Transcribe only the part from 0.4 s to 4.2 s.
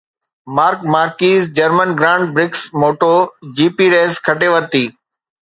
mark Marquez German grand prix moto G P race